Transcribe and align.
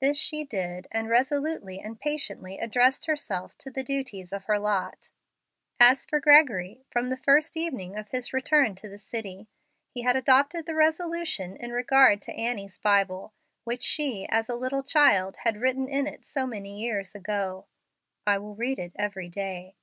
This 0.00 0.16
she 0.16 0.46
did, 0.46 0.88
and 0.90 1.10
resolutely 1.10 1.78
and 1.78 2.00
patiently 2.00 2.58
addressed 2.58 3.04
herself 3.04 3.54
to 3.58 3.70
the 3.70 3.84
duties 3.84 4.32
of 4.32 4.46
her 4.46 4.58
lot. 4.58 5.10
As 5.78 6.06
for 6.06 6.20
Gregory, 6.20 6.86
from 6.90 7.10
the 7.10 7.18
first 7.18 7.54
evening 7.54 7.94
of 7.94 8.08
his 8.08 8.32
return 8.32 8.74
to 8.76 8.88
the 8.88 8.96
city, 8.96 9.50
he 9.90 10.06
adopted 10.08 10.64
the 10.64 10.74
resolution 10.74 11.54
in 11.54 11.72
regard 11.72 12.22
to 12.22 12.32
Annie's 12.34 12.78
Bible 12.78 13.34
which 13.64 13.82
she, 13.82 14.26
as 14.30 14.48
a 14.48 14.54
little 14.54 14.82
child, 14.82 15.36
had 15.44 15.58
written 15.58 15.86
in 15.86 16.06
it 16.06 16.24
so 16.24 16.46
many 16.46 16.80
years 16.80 17.14
ago, 17.14 17.66
"I 18.26 18.38
will 18.38 18.54
read 18.54 18.78
it 18.78 18.92
every 18.96 19.28
day." 19.28 19.76